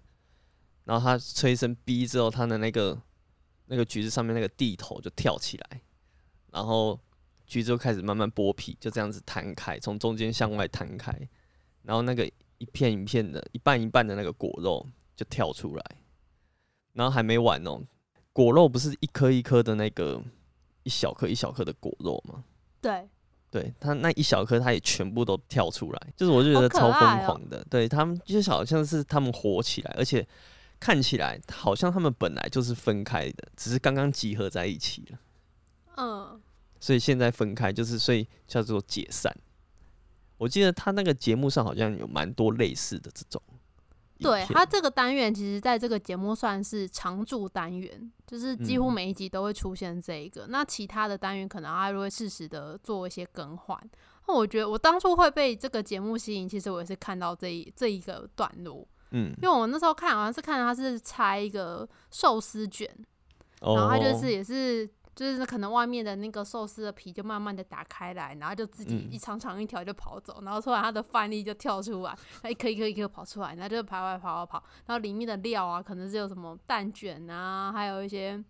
[0.86, 3.00] 然后它吹一声 B 之后，它的那个
[3.68, 5.82] 那个橘子上面那个地头就跳起来，
[6.52, 7.00] 然后
[7.46, 11.14] 橘子就开始慢慢剥皮，就这样子摊开，从中间向外摊开，
[11.84, 12.26] 然后那个
[12.58, 15.86] 一片一片的、一半一半的那个果肉就跳出来，
[16.94, 17.80] 然后还没完哦，
[18.34, 20.20] 果肉不是一颗一颗的那个
[20.82, 22.44] 一小颗一小颗的果肉吗？
[22.82, 23.08] 对，
[23.52, 27.66] 对他那一小颗，他也全部都跳出来，就是我就觉得超疯狂的。
[27.70, 30.28] 对他们，就是好像是他们活起来，而且
[30.80, 35.20] 看起来好像他们本来就是分开的，只是刚刚集合在一起了。
[35.98, 36.42] 嗯，
[36.80, 39.36] 所以现在分开，就是所以叫做解散。
[40.38, 43.42] 我记得他那个节目上好像有蛮多类似的这种。
[44.20, 50.46] 对，它这个单元其实在这个节目算是常驻单元，就是几乎嗯每一集都会出现这一个。
[50.50, 53.80] 那其他的单元可能它就会适时的做一些更换。
[54.28, 62.90] 那我觉得我当初会被这个节目吸引，其实我也是看到这一这一个段落，嗯，因为我那时候看好像是看到他是拆一个寿司卷，
[63.62, 64.90] 哦，然后他就是也是。
[65.20, 69.12] 就是可能外面的那个寿司的皮就慢慢的打开来，然后就自己嗯。
[69.12, 78.42] 一长长一条就跑走，然后突然它的饭粒就跳出来，它一颗一颗一颗跑出来，然后就跑跑跑跑跑，然后里面的料啊，可能是有什么蛋卷啊，还有一些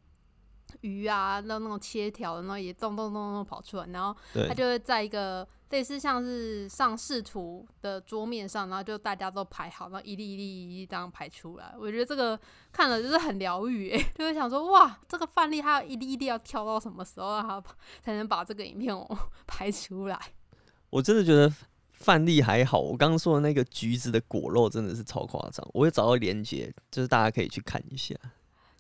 [0.82, 11.74] 鱼啊，那那种切条的，然后也咚咚咚咚跑出来，然后对它就会在一个类似像是上视图的桌面上，然后就大家都排好，然后一粒一粒一粒这样排出来。
[11.80, 12.40] 我觉得这个
[12.72, 17.64] 看了就是很疗愈，诶， 就会想说哇，这个范例它一粒一粒要挑到什么时候，让它
[18.02, 19.08] 才能把这个影片 哦
[19.46, 20.20] 排出来？
[20.90, 21.52] 我真的觉得
[21.92, 22.80] 范例还好。
[22.80, 28.16] 我刚刚说的那个橘子的果肉真的是超夸张，我会找到连接，就是大家可以去看一下。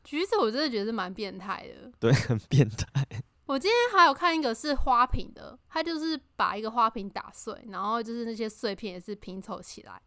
[0.09, 1.91] 橘子我真的觉得是蛮变态的。
[1.99, 3.05] 对，很变态。
[3.45, 10.01] 我今天还有看一个是花瓶的，它就是把一个花瓶打碎，然后就是那些碎片也是拼凑起来。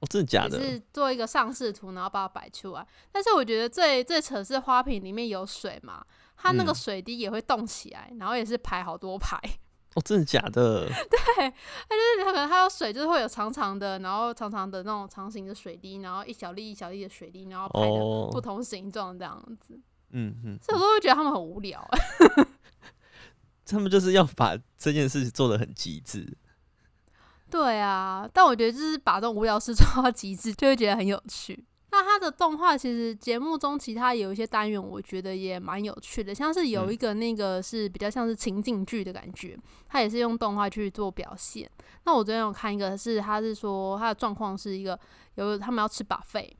[0.00, 0.60] 哦，真的假的？
[0.60, 2.86] 也是做一个上视图，然后把它摆出来。
[3.10, 6.04] 但是我觉得最最扯是花瓶里面有水嘛，
[6.36, 9.40] 它那个嗯水滴也会动起来，然后也是排好多排。
[9.96, 10.86] 哦，真的假的？
[10.88, 19.80] 就是它可能它有水，就是会有长长的，然后长长的那种长形的水滴，然后一小粒一小粒的水滴，然后排的哦不，同形状这样子。
[20.10, 22.46] 嗯嗯，所以我都会觉得他们很无聊、欸。
[23.64, 26.36] 他们就是要把这件事情做的很极致。
[27.50, 31.64] 对啊，但我觉得就是把这种无聊事做到极致，就会觉得很有趣。
[31.96, 41.66] 那它的动画其实节目中其他有一些单元，我觉得也蛮有趣的，像是有一个那个是比较像是情景剧的感觉，它也是用动画去做表现。
[42.04, 44.98] 那我昨天有看一个是，他是说他的状况是一个
[45.36, 46.54] 有他们要吃把费，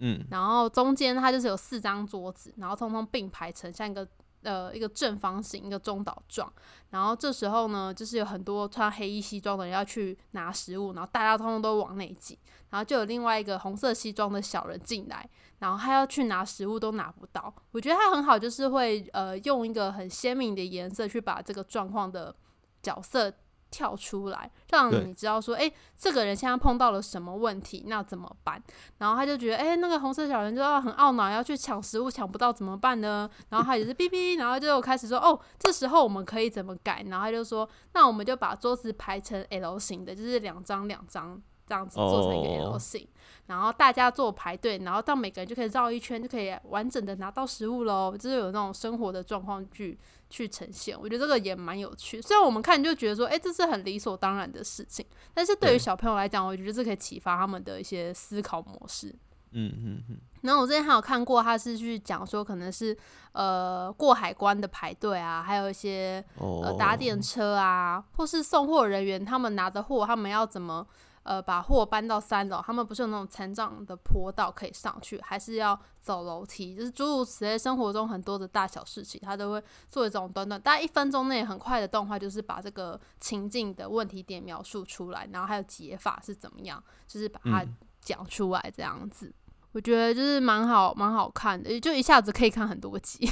[0.00, 4.06] 嗯，然后中间它就是有四张桌子，然后通通并排成像一个
[4.42, 6.52] 呃一个正方形，一个中岛状。
[6.90, 12.38] 然后这时候呢，就是有很多穿黑衣西装的人要去拿食物，然后大家通通都往内挤。
[12.70, 15.28] 然后就有另外一个红色西装的小人进来，
[15.58, 17.54] 然后他要去拿食物都拿不到。
[17.70, 22.34] 我觉得他很好，就是会呃用一个很鲜明的颜色去把这个状况的
[22.82, 23.30] 角色。
[23.72, 28.62] 跳出来，让你知道说，哎，这个人现在碰到了什么问题，那怎么办？
[28.98, 33.28] 然后他就觉得，哎，那个红色小人就要很懊恼，要去抢食物，抢不到怎么办呢？
[33.48, 37.04] 然后他也是哔哔， 然后就开始说，哦，这时候我们可以怎么改？
[37.08, 41.42] 然后他就说，那我们就把桌子排成 L 型的，就是两张两张。
[41.72, 43.08] 这样子做成一个 L 型，
[43.46, 48.14] 然后大家做排队，然后到每个人就可以绕一圈，就可以完整的拿到食物喽。
[48.14, 52.20] 就是有那种生活的状况去去呈现，我觉得这个也蛮有趣。
[52.20, 59.08] 虽然我们看就觉得说，哎，这是很理所当然的事情，但是对于小朋友来讲，我觉得这可以启发他们的一些思考模式。
[59.52, 60.18] 嗯嗯嗯。
[60.42, 62.94] 然后我之前还有看过，他是去讲说，可能是
[63.32, 70.86] 呃过海关的排队啊，还有一些呃搭电车啊，或是送货人员他们拿的货，他们要怎么。
[71.24, 76.74] 呃，把货搬到三楼，他们不是有那种残障的坡道可以上去，还是要走楼梯？
[76.74, 87.64] 就是诸如此类，生活中很多的大小事情，他都会做一种短短大概一分钟内很快的动画，就是把这个情境的问题点描述出来，然后还有解法是怎么样，就是把它
[88.00, 89.32] 讲出来这样子。
[89.70, 93.30] 我觉得就是蛮好，蛮好看的，就一下子可以看很多集。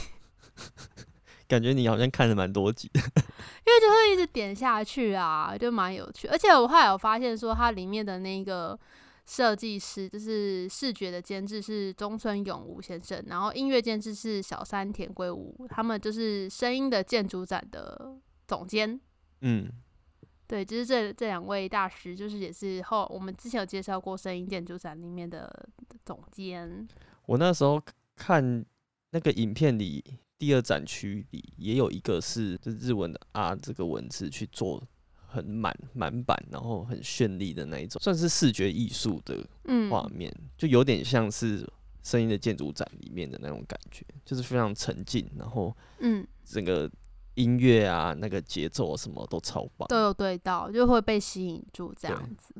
[1.51, 6.29] 感觉你好像看了蛮多集， 因为就会一直点下去啊，就蛮有趣。
[6.29, 8.79] 而且我后来有发现说，它里面的那个
[9.27, 19.01] 设计师就是视觉的监制是中村永吾先生，然后音乐监制是小山田圭吾，他们就是声音的建筑展的总监。
[19.41, 19.69] 嗯，
[20.47, 25.69] 对，就是这这两位大师，就是也是后我们之前有介绍过声音建筑展里面的
[26.07, 26.87] 总监。
[27.27, 27.83] 我那时候
[28.15, 28.65] 看
[29.11, 30.05] 那个影片里。
[30.41, 34.83] 第二展区里也有一个是，就日文的啊这个文字去做
[35.27, 39.47] 很满满版，然后很绚丽的那一种，算是视觉艺术的
[39.91, 41.71] 画面，就有点像是
[42.03, 46.91] 声音的建筑展里面的那种感觉，就是非常沉静，然后嗯，整个
[47.35, 52.55] 音乐啊那个节奏什么都超棒，都有对到，就会被吸引住这样子。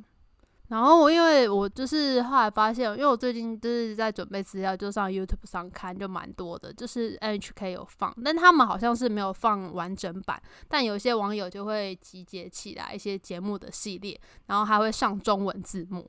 [0.71, 10.41] 然后我因为我就是后来发现，因为我最近就是在准备资料，就上 YouTube 上看，就蛮多的，就是 NHK 有放，但他们好像是没有放完整版。
[10.69, 16.09] 但有些网友就会集结起来一些节目的系列，然后还会上中文字幕。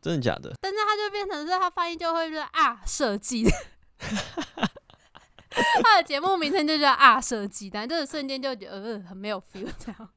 [0.00, 0.54] 真的假的？
[0.60, 3.44] 但是他就变成是他翻译就会是啊设计，
[5.82, 10.08] 他的节目名称就叫啊设计，但这个瞬间就觉得呃很没有 feel 这样。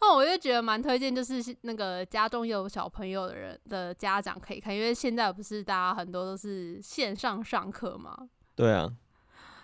[0.00, 8.16] 哦，我就觉得蛮推荐，就是那个家中有小朋友的人的家长可以看，因为现在不是大家很多都是线上上课嘛。
[8.54, 8.90] 对啊，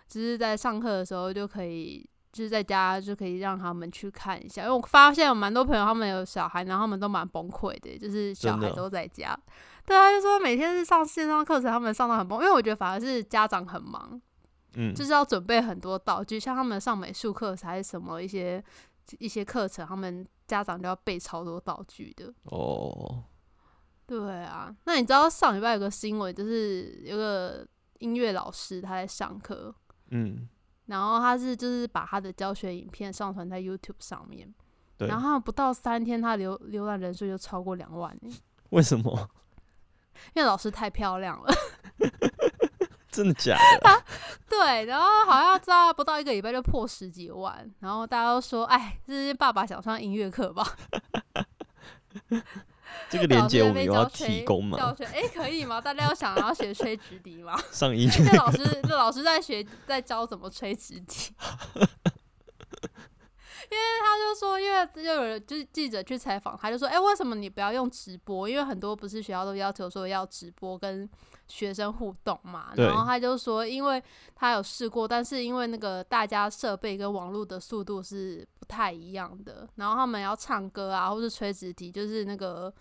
[0.09, 4.62] 只是在上课的时候就可以，就是在家就可以让他们去看一下。
[4.62, 9.38] 因为我发现有蛮多朋友他们有小孩，然后他们都蛮崩溃的，就是小孩都在家。
[9.87, 14.20] 对啊，就说每天是上线上课程，他们上到很崩，因为我觉得反而是家长很忙，
[14.75, 18.62] 嗯，就是要准备很多道具，像他们上美术课还是什么一些。
[19.18, 23.25] 一些课程，他们家长都要备超多道具的哦。
[24.07, 27.66] 对啊，那你知道上礼拜有个新闻，就是有个
[27.99, 29.73] 音乐老师他在上课，
[30.11, 30.49] 嗯，
[30.87, 34.53] 然后他是就是把他的教学影片上传在 YouTube 上面，
[34.99, 38.18] 然后不到三天，他浏浏览人数就超过两万
[38.70, 39.31] 为什么？
[40.35, 41.53] 因为老师太漂亮了。
[43.12, 44.05] 真的假的？
[44.49, 50.64] 对，然后好像知道不到一个礼拜就破十几万，然后大家都说：“哎，这是爸爸想上音乐课吧？”
[53.09, 54.77] 这个链接我们要提供吗？
[54.79, 55.81] 教学哎，可以吗？
[55.81, 57.61] 大家要想要学吹直笛吗？
[57.70, 61.33] 上音乐老师，那老师在学，在教怎么吹直笛。
[63.70, 68.49] 因为他就说，因为就有人就是记者去采访，他就说：“哎，为什么你不要用直播？
[68.49, 71.09] 因为很多不是学校都要求说要直播跟
[71.51, 74.03] 学生互动嘛。”然后他就说，因为
[74.35, 82.73] 他有试过，但是因为那个大家设备跟网络的速度是不太一样的，然后他们要唱歌啊，或是吹直笛，就是那个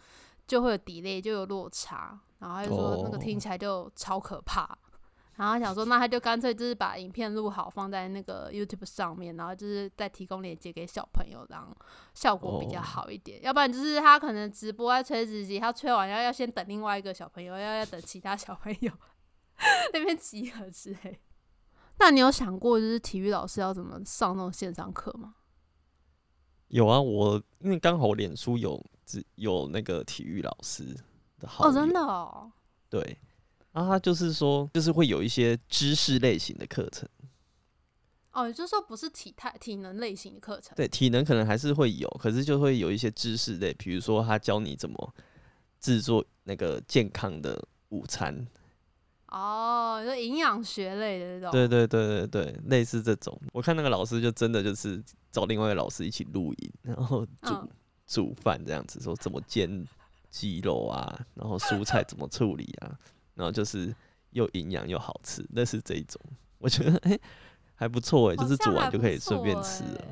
[0.47, 2.17] 就会有 delay，就有落差。
[2.39, 4.77] 然后他就说，那个听起来就超可怕。
[5.39, 11.73] 然后想说，那他就干脆就是把影片录好放在那个 YouTube 上面，然后就是再提供链接给小朋友，这样
[12.13, 13.41] 效果比较好一点。
[13.41, 18.91] 要不然就是他可能直播在吹自己，他吹完要要先等另外一个小朋友，要要等其他小朋友
[19.93, 21.21] 那边集合之类。
[21.99, 25.36] 那你有想过，就是体育老师要怎么上那种线上课吗？
[26.67, 30.93] 有啊，我因为刚好脸书有只有那个体育老师
[31.39, 32.52] 的号哦，真的哦，
[32.89, 33.17] 对。
[33.71, 37.08] 然后他就是说，就是会有一些知识类型的课程，
[38.32, 40.75] 哦，也就是说不是体态体能类型的课程。
[40.75, 45.13] 对，体能可能还是会有，可是就会有一些知识类，比如说他教你怎么
[45.79, 48.47] 制作那个健康的午餐。
[49.27, 51.51] 哦，就营养学类的那种。
[51.51, 53.39] 对对对对对，类似这种。
[53.53, 57.69] 我看那个老师就真的就是找另外一个老师一起录音，然后煮、嗯
[58.10, 59.86] 煮饭这样子，说怎么煎
[60.32, 62.97] 鸡肉啊，然后蔬菜怎么处理啊，
[63.39, 63.95] 然后就是
[64.32, 66.19] 又营养又好吃，那是这一种。
[66.58, 67.17] 我觉得哎、
[67.73, 70.06] 还不错哎、就是煮完就可以顺便吃了。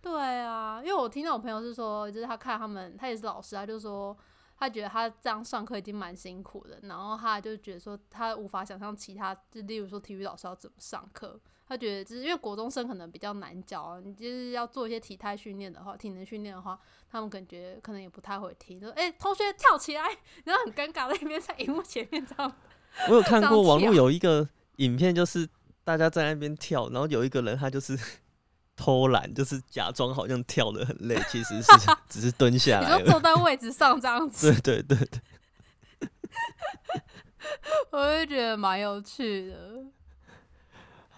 [0.00, 4.16] 对啊，因为我听到我朋友是说，就是他看他们，他也是老师，他就说
[4.62, 11.36] 他觉得他这样上课已经蛮辛苦的，然后他就觉得说他无法想象其他，就例如说体育老师要怎么上课。
[11.66, 16.78] 他觉得就是因为国中生可能比较难教，你就是要做一些体态训练的话，体能训练的话，
[17.10, 18.78] 他们感觉可能也不太会听。
[18.78, 20.02] 说哎、同学跳起来，
[20.44, 22.54] 然后很尴尬在那边在荧幕前面这样。
[23.10, 25.48] 我有看过网络有一个影片，就是
[25.82, 27.98] 大家在那边跳，然后有一个人他就是
[28.76, 31.72] 偷懒，就是假装好像跳的很累， 其实是
[32.08, 33.04] 只是蹲下来你。
[33.04, 35.20] 就坐在位置上这样子，对对对对，
[37.90, 39.84] 我就觉得蛮有趣的。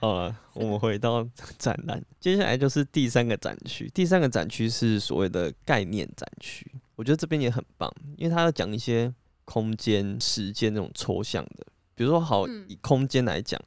[0.00, 3.90] 好了，我们回到展览，接下来就是第三个展区。
[3.94, 9.14] 第三个展区是所谓的概念展区，我觉得这边也很棒，因为它要讲一些
[9.46, 11.66] 空间、时间那种抽象的。
[11.94, 13.58] 比如说，好嗯以空间来讲，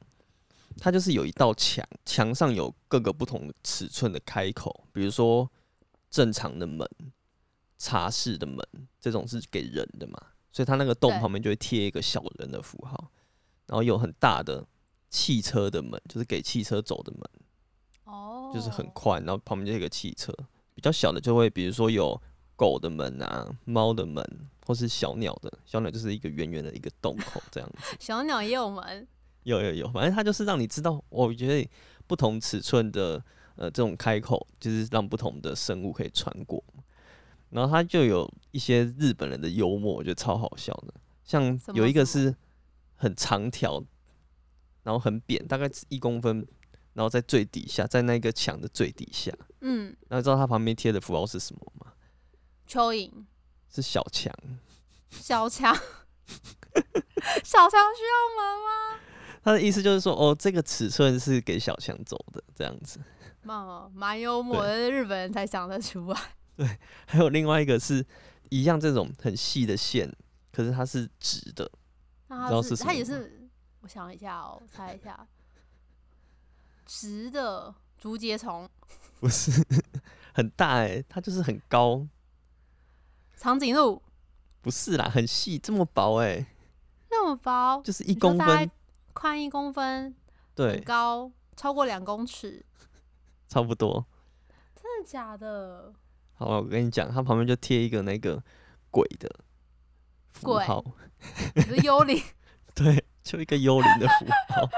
[0.80, 5.50] 它就是有一道墙，墙上有各个不同尺寸的开口，比如说
[6.10, 6.88] 正常的门、
[7.78, 8.60] 茶室的门，
[9.00, 10.20] 这种是给人的嘛，
[10.52, 13.12] 所以它那个洞旁边就会贴一个小人的符号，
[13.68, 14.66] 然后有很大的
[15.10, 17.30] 汽车的门，就是给汽车走的门，
[18.06, 20.34] 哦，就是很宽，然后旁边就有一个汽车。
[20.74, 22.22] 比较小的就会，比如说有
[22.56, 24.24] 狗的门啊、猫的门，
[24.63, 27.98] 或是小鸟的，小鸟就是一个圆圆的一个洞口这样子。
[28.00, 29.08] 小鸟也有门，
[29.47, 31.69] 有有有，反正它就是让你知道，我觉得
[32.05, 33.23] 不同尺寸的
[33.55, 36.62] 呃这种开口，就是让不同的生物可以穿过。
[37.49, 40.93] 然后它就有一些日本人的幽默，我觉得超好笑的。
[41.23, 42.36] 像有一个是
[42.95, 43.81] 很长条，
[44.83, 46.45] 然后很扁，大概一公分，
[46.91, 49.31] 然后在最底下，在那个墙的最底下。
[49.62, 51.93] 嗯，那知道它旁边贴的符号是什么吗？
[52.67, 53.10] 蚯蚓、
[53.69, 54.33] 是小强。
[55.10, 55.73] 小强，
[57.45, 58.99] 小强需要门吗？
[59.47, 62.99] 他的意思就是说，哦，这个尺寸是给小强走的，这样子。
[63.43, 66.19] 蛮蛮幽默的，日本人才想得出来。
[66.57, 68.05] 对还有另外一个是
[68.49, 70.13] 一样这种很细的线，
[70.51, 71.71] 可是它是直的，
[72.27, 75.25] 那它是它也是，我想一下哦，我猜一下，
[76.86, 78.69] 直的竹节虫、
[79.21, 79.65] 不是
[80.33, 82.05] 很大哎、它就是很高，
[83.38, 84.01] 长颈鹿。
[84.62, 86.45] 不是啦，很细，这么薄哎、
[87.10, 88.69] 那么薄，就是一公分
[89.17, 90.15] 宽一公分，
[90.53, 92.63] 对，高超过两公尺，
[93.49, 94.06] 差不多。
[94.75, 95.91] 真的假的？
[96.36, 98.39] 好，我跟你讲，它旁边就贴一个那个
[98.91, 99.27] 鬼的
[100.34, 100.86] 符鬼号，
[101.56, 102.21] 你是幽灵，
[102.75, 104.69] 对，就一个幽灵的符号，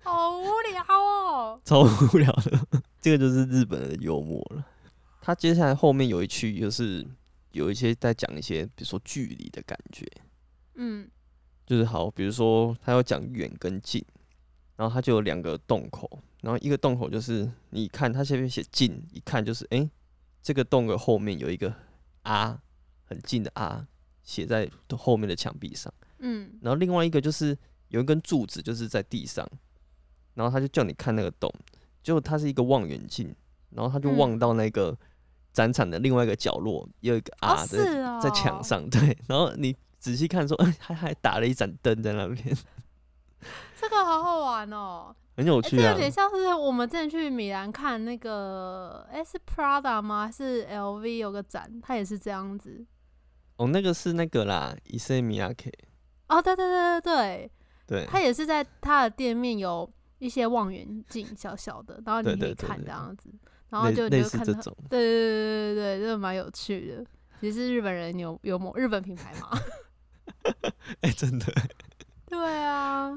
[0.02, 1.60] 好无聊哦。
[1.62, 2.82] 超无聊的。
[2.98, 4.64] 这个就是日本人的幽默了。
[5.20, 7.06] 他接下来后面有一区，就是
[7.52, 10.06] 有一些在讲一些，比如说距离的感觉，
[10.76, 11.06] 嗯，
[11.70, 14.04] 就是好，比如说他要讲远跟近，
[14.74, 19.88] 然后他就有两个洞口，然后一个洞口就是你看他下面写近，一看就是诶，
[20.42, 21.72] 这个洞的后面有一个
[22.22, 22.60] 啊，
[23.04, 23.86] 很近的啊，
[24.24, 27.56] 写在后面的墙壁上，嗯，然后另外一个就是
[27.86, 29.48] 有一根柱子就是在地上，
[30.34, 31.48] 然后他就叫你看那个洞，
[32.02, 33.32] 结果它是一个望远镜，
[33.70, 34.38] 然后他就望嗯。
[34.40, 34.98] 到那个
[35.52, 42.56] 展场的另外一个角落有一个啊哦在、是哦，在墙上，对，然后你仔细看说， 哎、还还打了一盏灯在那边，
[43.80, 45.14] 这个好好玩哦。
[45.36, 45.96] 很有趣啊有。
[45.96, 50.26] 点像是我们之前去米兰看那个，哎、是 Prada 吗？
[50.26, 52.84] 还是 LV 有个展，它也是这样子。
[53.56, 55.72] 哦，那个是那个啦，伊塞米亚 K，
[56.28, 57.50] 哦，对对对对对，
[57.86, 63.30] 对，它也是在它的店面有一些望远镜，小小的，然后你可以看这样子，
[63.70, 67.04] 然后就你就看到，似这种，对对对对对对，这个蛮有趣的。
[67.40, 69.50] 其实是日本人有有某，日本品牌嘛。
[71.02, 71.46] 哎、真的，
[72.26, 73.10] 对啊，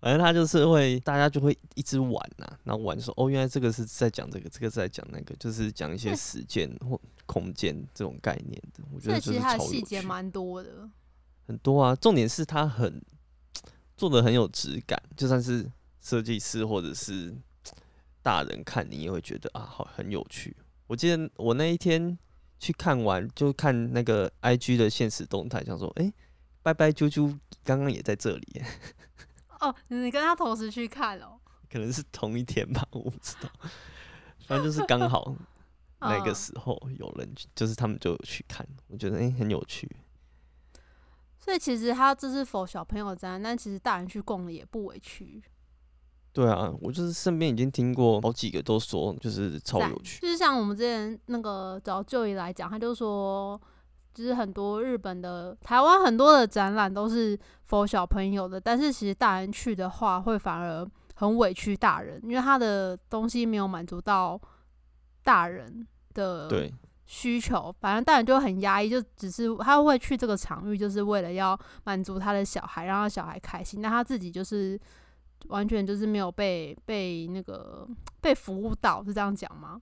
[0.00, 8.84] 反正他就是会，大家就会一直玩呐、然后玩说，哦，原来这个是在讲这个，这个是在讲那个，就是讲一些对时间或空间这种概念的。
[8.92, 10.88] 我觉得其实它的细节蛮多的。
[11.46, 13.02] 很多啊，重点是他很
[13.96, 15.70] 做的很有质感，就算是
[16.00, 17.34] 设计师或者是
[18.22, 20.56] 大人看，你也会觉得啊，好很有趣。
[20.86, 22.18] 我记得我那一天
[22.58, 26.12] 去看完，就看那个 IG 的现实动态，想说，哎、
[26.64, 28.62] 拜拜啾啾刚刚也在这里，
[29.60, 31.38] 哦，你跟他同时去看哦。
[31.70, 33.50] 可能是同一天吧，我不知道。
[34.46, 35.36] 反正就是刚好
[36.00, 39.86] 那个嗯时候有人去，就是他们就有去看，我觉得诶很有趣。
[41.38, 45.42] 所以其实他这是否小朋友的展，但其实大人去逛了也不委屈，
[46.32, 50.22] 对啊，我就是身边已经听过好几个都说，就是超有趣。
[50.22, 53.60] 就是像我们之前那个找就医来讲，他就说，
[54.14, 57.36] 就是很多日本的、台湾很多的展览都是
[57.68, 60.86] for 小朋友的，但是其实大人去的话，会反而
[61.16, 64.40] 很委屈大人，因为他的东西没有满足到
[65.24, 66.48] 大人的，
[67.06, 74.80] 需求，反正大人就很压抑，就只是他会去这个场域，就是为了要满足他的小孩，让他小孩开心，那他自己就是
[75.48, 77.86] 完全就是没有被被那个
[78.20, 79.80] 被服务到，是这样讲吗？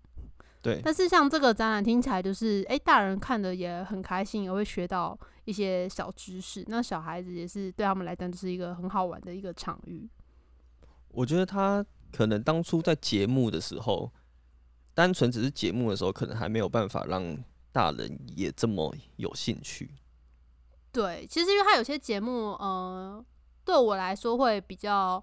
[0.62, 6.64] 对，但是像这个展览听起来就是，哎，大人看的也很开心，也会学到一些小知识。
[6.68, 10.08] 那小孩子也是对他们来讲，就是一个很好玩的一个场域。
[11.08, 14.12] 我觉得他可能当初在节目的时候，
[14.94, 17.36] 单纯只是节目的时候，可能还没有办法让
[17.72, 19.90] 大人也这么有兴趣。
[20.92, 23.24] 对，其实因为他有些节目，呃，
[23.64, 25.22] 对我来说会比较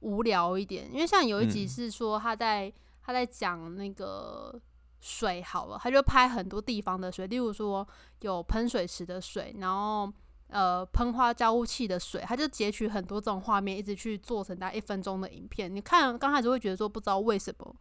[0.00, 2.72] 无聊一点，因为像有一集嗯是说他在、
[3.02, 4.60] 他在讲那个
[5.00, 7.86] 水好了，他就拍很多地方的水，例如说
[8.20, 10.12] 有喷水池的水，然后
[10.48, 15.74] 呃喷花交互器的水，他就截取很多这种画面，一直去做成大概一分钟的影片。
[15.74, 17.74] 你看刚开始会觉得说不知道为什么。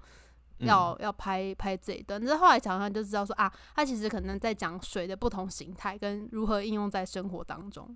[0.59, 7.95] 嗯要要拍拍这一段，但是后来想想就知道说啊，他其实可能在讲水的不同形态跟如何应用在生活当中。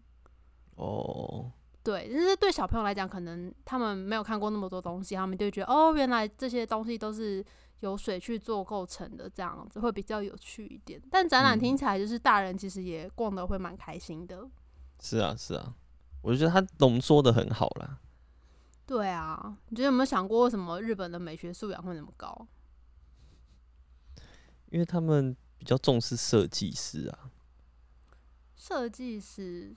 [0.75, 1.51] 哦，
[1.81, 7.43] 对，但是对小朋友来讲，可能他们没有看过那么多东西，他们就觉得哦，原来这些东西都是
[7.81, 10.99] 由水去做构成的，这样子会比较有趣一点。
[11.11, 14.49] 但展览嗯听起来就是大人其实也逛的会蛮开心的。
[14.99, 15.75] 是啊，是啊，
[16.21, 17.99] 我觉得它浓缩的很好啦。
[18.85, 22.47] 对啊，你觉得有没有想过为什么日本的美学素养会那么高？
[24.69, 27.31] 因为他们比较重视设计师啊，
[28.55, 29.75] 设计师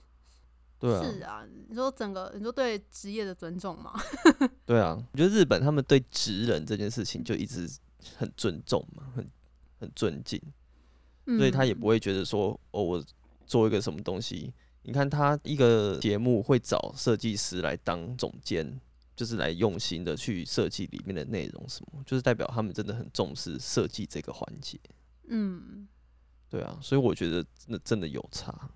[0.77, 3.93] 对啊，是啊，你说整个你说对职业的尊重嘛？
[4.65, 7.67] 对啊，我觉得日本他们对职人这件事情就一直
[8.17, 9.29] 很尊重嘛，很
[9.79, 10.41] 很尊敬，
[11.37, 13.05] 所以他也嗯不会觉得说哦，我
[13.45, 14.53] 做一个什么东西，
[14.83, 18.79] 你看他一个节目会找设计师来当总监，
[19.15, 24.79] 就是来用心的去设计里面的内容什么，就是代表他们真的很重视设计这个环节。
[25.27, 25.87] 嗯，
[26.49, 28.69] 对啊，所以我觉得那真的有差。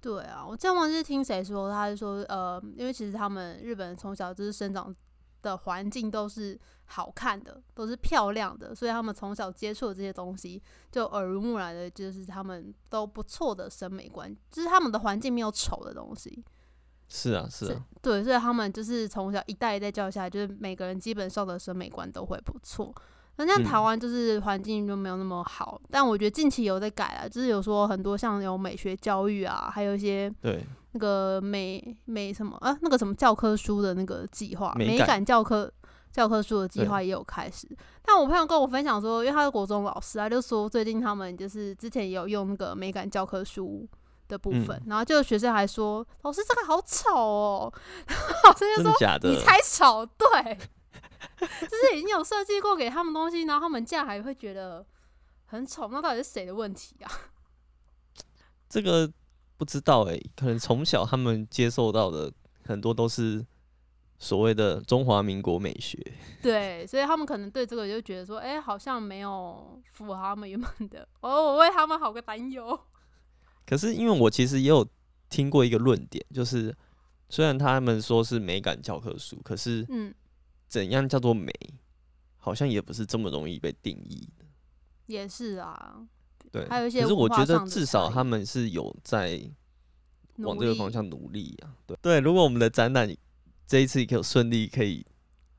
[0.00, 4.94] 对啊，我之前忘记是听谁说，他是说，呃，因为其实他们日本人从小就是生长
[5.42, 16.44] 的环境都是好看的，都是漂亮的，所以他们从小接触的这些东西，就耳濡目染的，就是他们都不错的审美观，就是他们的环境没有丑的东西。
[17.08, 22.94] 是啊，是是啊，对，所以他们就是从小一代一代教下来，就是每个人基本上的审美观都会不错。
[23.40, 30.62] 那像台嗯湾就是环境就没有那么好，但我觉得近期有在改啊，就是有说很多像有美学教育啊，还有一些对，
[30.92, 35.72] 那个美美什么啊，那个什么教科书的那个计划，美美感感教科
[36.12, 37.66] 教科书的计划也有开始。
[38.04, 43.88] 但我朋友跟我分享说，因为他是国中老师，啊就说最近他们就是之前也有用那个美感教科书
[44.28, 44.82] 的部分，嗯。
[44.88, 47.72] 然后就学生还说老师这个好丑哦，
[48.44, 49.30] 老师就说的的？
[49.30, 50.58] 你才丑，对，
[51.38, 54.84] 就是已经有设计过给他们东西，然后他们竟然还会觉得
[55.46, 57.10] 很丑，那到底是谁的问题啊？
[58.68, 59.10] 这个
[59.56, 62.32] 不知道哎、可能从小他们接受到的
[62.64, 63.44] 很多都是
[64.18, 65.98] 所谓的中华民国美学。
[66.42, 72.78] 对，所以他们可能对这个就觉得说，哎、好像没有符合他们原本的，哦，我为他们好个担忧。
[73.66, 74.86] 可是因为我其实也有
[75.28, 76.74] 听过一个论点，就是
[77.28, 80.14] 虽然他们说是美感教科书，可是嗯，
[80.70, 81.52] 怎样叫做美，
[82.38, 84.44] 好像也不是这么容易被定义的。
[85.06, 85.96] 也是啊，
[86.52, 89.38] 对，还有一些可是我觉得至少他们是有在
[90.36, 91.74] 往这个方向努力啊。
[91.86, 91.98] 对。
[92.00, 93.12] 对，如果我们的展览
[93.66, 95.04] 这一次可以顺利可以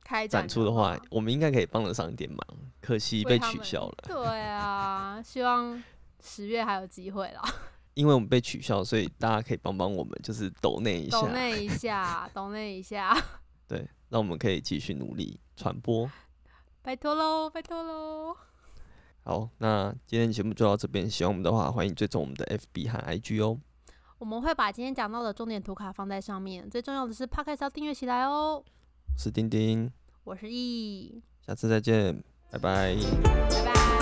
[0.03, 2.39] 开展出的话，我们应该可以帮得上一点忙。
[2.79, 5.83] 可惜被取消了，对啊，希望
[6.19, 7.41] 十月还有机会啦，
[7.93, 11.21] 因为我们被取消，所以大家可以帮帮我们，就是抖那一下。
[11.21, 13.15] 抖，那一下，抖那一下，
[13.67, 16.11] 对，让我们可以继续努力传播。
[16.83, 18.35] 拜托喽，拜托喽。
[19.23, 21.09] 好，那今天节目就到这边。
[21.09, 23.59] 喜欢我们的话，欢迎追踪我们的 FB 和 IG 哦。
[24.17, 28.63] 我们会把今天讲到的重点图卡放在上面，最重要的是 Podcast 要订阅起来哦。
[28.65, 29.91] 我是丁丁，
[30.23, 32.95] 我是易，下次再见，拜拜。
[33.49, 34.00] 拜拜。